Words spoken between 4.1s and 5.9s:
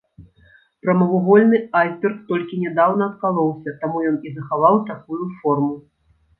ён і захаваў такую форму.